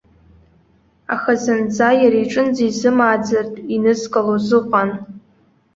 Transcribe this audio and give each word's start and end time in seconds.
Аха 1.13 1.33
зынӡа, 1.43 1.89
иара 2.01 2.17
иҿынӡа 2.23 2.63
изымааӡартә 2.69 3.59
инызкылоз 3.75 4.47
ыҟан. 4.59 4.89